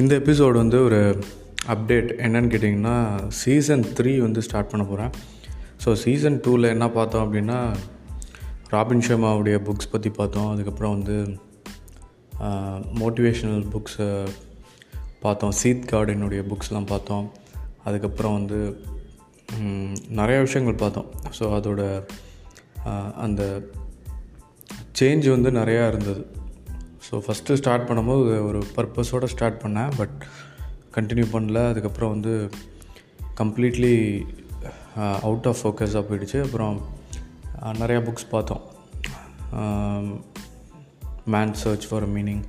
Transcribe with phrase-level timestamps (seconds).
[0.00, 0.98] இந்த எபிசோடு வந்து ஒரு
[1.72, 2.94] அப்டேட் என்னன்னு கேட்டிங்கன்னா
[3.40, 5.12] சீசன் த்ரீ வந்து ஸ்டார்ட் பண்ண போகிறேன்
[5.82, 7.58] ஸோ சீசன் டூவில் என்ன பார்த்தோம் அப்படின்னா
[8.72, 10.50] ராபின் ஷர்மாவுடைய புக்ஸ் பற்றி பார்த்தோம்.
[10.54, 11.16] அதுக்கப்புறம் வந்து
[13.00, 14.10] மோட்டிவேஷ்னல் புக்ஸை
[15.24, 15.54] பார்த்தோம்.
[15.62, 17.26] சீத் கார்டனுடைய புக்ஸ்லாம் பார்த்தோம்.
[17.88, 18.60] அதுக்கப்புறம் வந்து
[20.20, 21.08] நிறைய விஷயங்கள் பார்த்தோம்.
[21.38, 21.82] ஸோ அதோட
[23.26, 23.42] அந்த
[25.00, 26.24] சேஞ்ச் வந்து நிறையா இருந்தது.
[27.06, 29.92] ஸோ ஃபஸ்ட்டு ஸ்டார்ட் பண்ணும்போது ஒரு பர்பஸோடு ஸ்டார்ட் பண்ணேன்.
[29.96, 30.18] பட்
[30.96, 31.60] கண்டினியூ பண்ணல.
[31.72, 32.34] அதுக்கப்புறம் வந்து
[33.40, 33.94] கம்ப்ளீட்லி
[35.28, 36.38] அவுட் ஆஃப் ஃபோக்கஸாக போயிடுச்சு.
[36.46, 36.76] அப்புறம்
[37.62, 38.62] uh, நிறையா புக்ஸ் பார்த்தோம்.
[41.34, 42.42] மேன் சர்ச் ஃபார் மீனிங்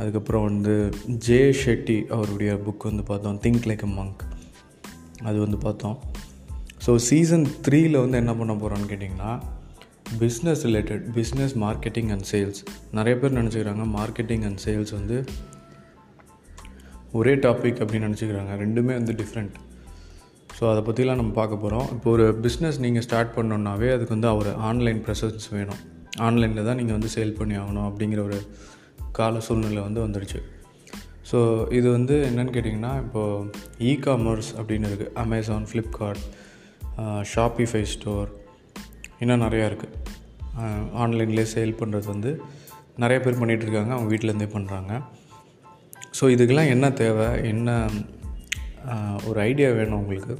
[0.00, 0.74] அதுக்கப்புறம் வந்து
[1.26, 3.38] ஜே ஷெட்டி அவருடைய புக் வந்து பார்த்தோம்.
[3.46, 4.22] திங்க் லைக் அ மங்க்
[5.28, 5.96] அது வந்து பார்த்தோம்.
[6.86, 9.32] ஸோ சீசன் த்ரீயில் வந்து என்ன பண்ண போகிறோன்னு கேட்டிங்கன்னா
[10.18, 12.60] business related business marketing and sales
[12.92, 15.24] நிறைய பேர் நினச்சிக்கிறாங்க மார்க்கெட்டிங் அண்ட் சேல்ஸ் வந்து
[17.12, 18.52] ஒரே டாபிக் அப்படின்னு நினச்சிக்கிறாங்க.
[18.62, 19.54] ரெண்டுமே வந்து டிஃப்ரெண்ட்
[20.58, 24.50] ஸோ அதை பற்றிலாம் நம்ம பார்க்க போகிறோம் இப்போ ஒரு பிஸ்னஸ் நீங்கள் ஸ்டார்ட் பண்ணோன்னாவே அதுக்கு வந்து ஒரு
[24.54, 25.80] ஆன்லைன் ப்ரெசன்ஸ் வேணும்.
[26.18, 28.40] ஆன்லைனில் தான் நீங்கள் வந்து சேல் பண்ணி ஆகணும் அப்படிங்கிற ஒரு
[29.12, 30.40] கால சூழ்நிலை வந்து வந்துடுச்சு.
[31.32, 31.38] ஸோ
[31.72, 36.24] இது வந்து என்னென்னு கேட்டிங்கன்னா இப்போது இ காமர்ஸ் அப்படின்னு இருக்குது அமேசான் ஃப்ளிப்கார்ட்
[37.34, 38.30] ஷாப்பிஃபை ஸ்டோர்
[39.22, 39.96] இன்னும் நிறையா இருக்குது
[41.02, 42.30] ஆன்லைன்லேயே சேல் பண்ணுறது வந்து
[43.02, 43.92] நிறைய பேர் பண்ணிகிட்டு இருக்காங்க.
[43.96, 44.92] அவங்க வீட்டிலேருந்தே பண்ணுறாங்க
[46.18, 47.28] ஸோ இதுக்கெல்லாம் என்ன தேவை?
[47.52, 47.68] என்ன
[49.28, 50.34] ஒரு ஐடியா வேணும் உங்களுக்கு?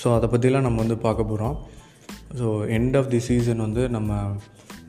[0.00, 1.56] ஸோ அதை பற்றிலாம் நம்ம வந்து பார்க்க போகிறோம்
[2.38, 4.18] so end of the season வந்து நம்ம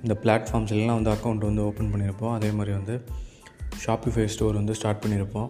[0.03, 2.33] இந்த பிளாட்ஃபார்ம்ஸ் எல்லாம் வந்து அக்கௌண்ட் வந்து ஓப்பன் பண்ணியிருப்போம்.
[2.37, 2.95] அதே மாதிரி வந்து
[3.85, 5.49] ஷாப்பிஃபை ஸ்டோர் வந்து ஸ்டார்ட் பண்ணியிருப்போம்.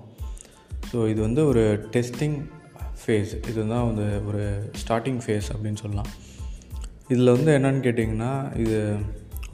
[0.91, 1.63] ஸோ இது வந்து ஒரு
[1.95, 2.37] டெஸ்டிங்
[3.01, 4.43] ஃபேஸ் இதுதான் வந்து ஒரு
[4.81, 6.09] ஸ்டார்டிங் ஃபேஸ் அப்படின்னு சொல்லலாம்.
[7.07, 8.31] இதில் வந்து என்னன்னு கேட்டிங்கன்னா
[8.63, 8.79] இது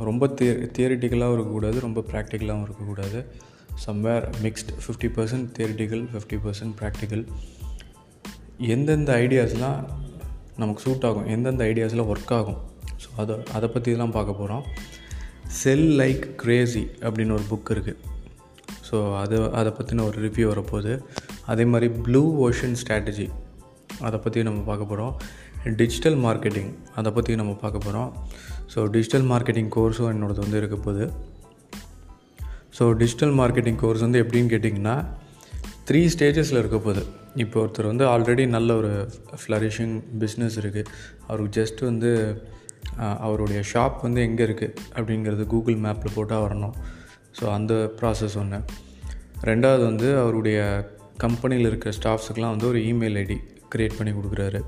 [0.10, 3.20] ரொம்ப திய தியரிட்டிக்கலாகவும் இருக்கக்கூடாது ரொம்ப ப்ராக்டிக்கலாகவும் இருக்கக்கூடாது.
[3.86, 7.24] Somewhere mixed fifty percent theoretical fifty percent practical
[8.74, 9.80] எந்தெந்த ஐடியாஸ்லாம்
[10.58, 12.60] நமக்கு சூட் ஆகும் எந்தெந்த ஐடியாஸில் ஒர்க் ஆகும்.
[13.04, 14.66] ஸோ அதை அதை பற்றிலாம் பார்க்க போகிறோம்
[15.62, 18.02] செல் லைக் கிரேசி அப்படின்னு ஒரு புக் இருக்குது
[18.90, 20.94] ஸோ அது அதை பற்றின ஒரு ரிவ்யூ வரப்போகுது.
[21.52, 23.28] அதே மாதிரி ப்ளூ ஓஷன் ஸ்ட்ராட்டஜி
[24.08, 25.14] அதை பற்றி நம்ம பார்க்க போகிறோம்
[25.82, 28.10] டிஜிட்டல் மார்க்கெட்டிங் அதை பற்றி நம்ம பார்க்க போகிறோம்
[28.74, 31.06] ஸோ டிஜிட்டல் மார்க்கெட்டிங் கோர்ஸும் என்னோடது வந்து இருக்க போகுது.
[32.78, 34.96] ஸோ டிஜிட்டல் மார்க்கெட்டிங் கோர்ஸ் வந்து எப்படின்னு கேட்டிங்கன்னா
[35.90, 37.04] த்ரீ ஸ்டேஜஸில் இருக்க போகுது.
[37.44, 38.92] இப்போ ஒருத்தர் வந்து ஆல்ரெடி நல்ல ஒரு
[39.42, 40.90] ஃப்ளரிஷிங் பிஸ்னஸ் இருக்குது
[41.28, 42.12] அவருக்கு ஜஸ்ட் வந்து
[43.26, 46.76] அவருடைய ஷாப் வந்து எங்கே இருக்குது அப்படிங்கிறது கூகுள் மேப்பில் போட்டால் வரணும்.
[47.38, 48.60] ஸோ அந்த ப்ராசஸ் ஒன்று
[49.50, 50.60] ரெண்டாவது வந்து அவருடைய
[51.18, 53.38] கம்பெனியில் இருக்கிற ஸ்டாஃப்ஸுக்கெலாம் வந்து ஒரு இமெயில் ஐடி
[53.76, 54.60] க்ரியேட் பண்ணி கொடுக்குறாரு.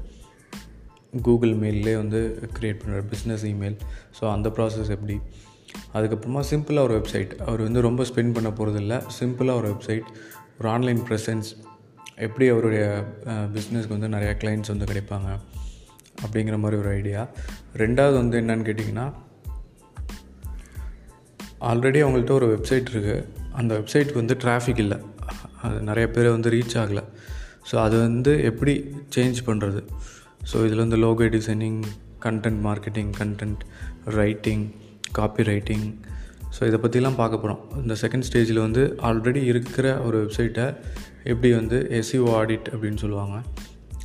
[1.21, 2.19] கூகுள் மெயிலே வந்து
[2.57, 3.77] க்ரியேட் பண்ணுறாரு பிஸ்னஸ் இமெயில்
[4.17, 5.15] ஸோ அந்த ப்ராசஸ் எப்படி?
[5.93, 10.07] அதுக்கப்புறமா சிம்பிளாக ஒரு வெப்சைட் அவர் வந்து ரொம்ப ஸ்பெண்ட் பண்ண போகிறதில்ல சிம்பிளாக ஒரு வெப்சைட்
[10.59, 11.49] ஒரு ஆன்லைன் ப்ரெசன்ஸ்
[12.17, 12.83] எப்படி அவருடைய
[13.55, 15.29] பிஸ்னஸ்க்கு வந்து நிறையா கிளைண்ட்ஸ் வந்து கிடைப்பாங்க?
[16.25, 17.21] அப்படிங்கிற மாதிரி ஒரு ஐடியா
[17.83, 19.07] ரெண்டாவது வந்து என்னன்னு கேட்டிங்கன்னா
[21.69, 23.19] ஆல்ரெடி அவங்கள்ட்ட ஒரு வெப்சைட் இருக்குது
[23.51, 24.97] அந்த வெப்சைட்டுக்கு வந்து டிராஃபிக் இல்லை.
[25.63, 27.03] அது நிறைய பேர் வந்து ரீச் ஆகலை.
[27.69, 28.73] ஸோ அது வந்து எப்படி
[29.15, 29.81] சேஞ்ச் பண்ணுறது
[30.51, 31.79] ஸோ இதில் வந்து logo designing
[32.25, 33.63] content marketing content
[34.19, 34.63] writing
[35.11, 35.87] copy writing
[36.55, 40.67] so இதை பற்றிலாம் பார்க்க போகிறோம் இந்த செகண்ட் ஸ்டேஜில் வந்து ஆல்ரெடி இருக்கிற ஒரு வெப்சைட்டை
[41.23, 43.37] எப்படி வந்து எஸ்இஓ ஆடிட் அப்படின்னு சொல்லுவாங்க.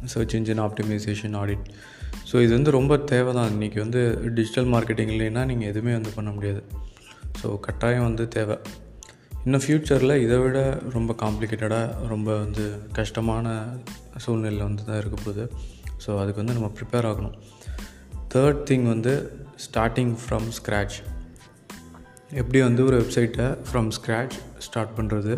[0.05, 1.67] Search engine optimisation audit
[2.31, 4.01] so இது வந்து ரொம்ப தேவை தான் இன்றைக்கி வந்து
[4.35, 6.63] டிஜிட்டல் மார்க்கெட்டிங் இல்லைன்னா நீங்கள் எதுவுமே வந்து பண்ண முடியாது.
[7.43, 8.57] ஸோ கட்டாயம் வந்து தேவை.
[9.45, 10.59] இன்னும் ஃப்யூச்சரில் இதை விட
[10.93, 13.47] ரொம்ப காம்ப்ளிகேட்டடாக ரொம்ப வந்து கஷ்டமான
[14.25, 15.45] சூழ்நிலையில் வந்து தான் இருக்க போகுது.
[16.05, 17.35] ஸோ அதுக்கு வந்து நம்ம ப்ரிப்பேர் ஆகணும்.
[18.35, 19.15] தேர்ட் திங் வந்து
[19.65, 20.99] ஸ்டார்டிங் ஃப்ரம் ஸ்க்ராட்ச்
[22.41, 25.35] எப்படி வந்து ஒரு வெப்சைட்டை ஃப்ரம் ஸ்க்ராட்ச் ஸ்டார்ட் பண்ணுறது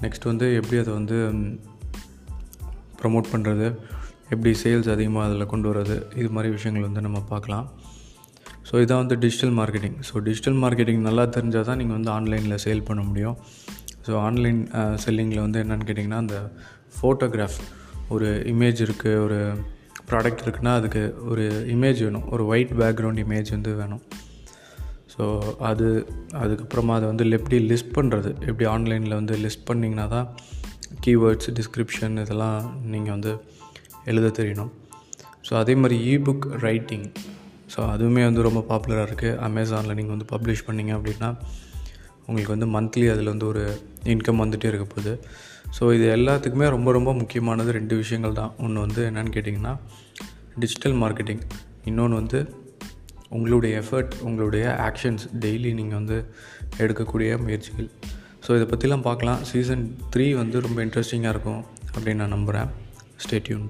[0.00, 1.18] நெக்ஸ்ட் வந்து எப்படி அதை வந்து
[3.02, 3.68] ப்ரமோட் பண்ணுறது
[4.30, 5.96] எப்படி சேல்ஸ் அதிகமாக அதில் கொண்டு வர்றது?
[6.16, 7.66] இது மாதிரி விஷயங்கள் வந்து நம்ம பார்க்கலாம்.
[8.68, 12.86] ஸோ இதான் வந்து digital marketing so digital marketing நல்லா தெரிஞ்சால் தான் நீங்கள் வந்து ஆன்லைனில் சேல்
[12.88, 13.36] பண்ண முடியும்.
[14.06, 14.60] ஸோ ஆன்லைன்
[15.04, 16.38] செல்லிங்கில் வந்து என்னென்னு கேட்டிங்கன்னா அந்த
[16.96, 17.58] ஃபோட்டோகிராஃப்
[18.14, 19.38] ஒரு இமேஜ் இருக்குது ஒரு
[20.10, 21.44] ப்ராடக்ட் இருக்குன்னா அதுக்கு ஒரு
[21.74, 22.26] இமேஜ் வேணும்.
[22.34, 24.02] ஒரு ஒயிட் பேக்ரவுண்ட் இமேஜ் வந்து வேணும்.
[25.14, 25.24] ஸோ
[25.70, 25.86] அது
[26.42, 30.26] அதுக்கப்புறமா அதை வந்து எப்படி லிஸ்ட் பண்ணுறது எப்படி ஆன்லைனில் வந்து லிஸ்ட் பண்ணிங்கன்னா தான்
[31.04, 32.58] கீவேர்ட்ஸ் டிஸ்கிரிப்ஷன் இதெல்லாம்
[32.92, 33.32] நீங்கள் வந்து
[34.10, 34.72] எழுத தெரியணும்
[35.48, 37.06] ஸோ அதே மாதிரி இபுக் ரைட்டிங்
[37.74, 41.30] ஸோ அதுவுமே வந்து ரொம்ப பாப்புலராக இருக்குது அமேசானில் நீங்கள் வந்து பப்ளிஷ் பண்ணீங்க அப்படின்னா
[42.26, 43.62] உங்களுக்கு வந்து மந்த்லி அதில் வந்து ஒரு
[44.12, 45.12] இன்கம் வந்துகிட்டே இருக்க போகுது.
[45.76, 48.52] ஸோ இது எல்லாத்துக்குமே ரொம்ப ரொம்ப முக்கியமானது ரெண்டு விஷயங்கள் தான்.
[48.64, 49.74] ஒன்று வந்து என்னென்னு கேட்டிங்கன்னா
[50.62, 51.42] டிஜிட்டல் மார்க்கெட்டிங்
[51.90, 52.40] இன்னொன்று வந்து
[53.36, 56.18] உங்களுடைய எஃபர்ட் உங்களுடைய ஆக்ஷன்ஸ் டெய்லி நீங்கள் வந்து
[56.82, 57.88] எடுக்கக்கூடிய முயற்சிகள்.
[58.46, 59.42] ஸோ இதை பற்றிலாம் பார்க்கலாம்.
[59.50, 59.84] சீசன்
[60.14, 61.62] த்ரீ வந்து ரொம்ப இன்ட்ரெஸ்டிங்காக இருக்கும்
[61.94, 62.70] அப்படின்னு நான் நம்புகிறேன்
[63.24, 63.66] ஸ்டேட்யூன்